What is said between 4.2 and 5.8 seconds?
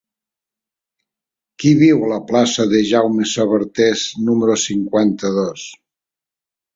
número cinquanta-dos?